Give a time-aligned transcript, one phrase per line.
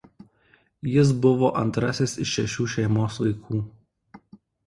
[0.91, 3.63] Jis buvo antrasis iš šešių šeimos vaikų.